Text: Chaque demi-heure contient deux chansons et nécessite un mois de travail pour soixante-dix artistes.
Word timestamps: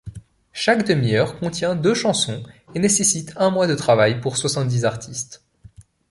Chaque 0.53 0.87
demi-heure 0.87 1.39
contient 1.39 1.75
deux 1.75 1.93
chansons 1.93 2.41
et 2.73 2.79
nécessite 2.79 3.33
un 3.37 3.51
mois 3.51 3.67
de 3.67 3.75
travail 3.75 4.19
pour 4.19 4.35
soixante-dix 4.35 4.83
artistes. 4.83 5.43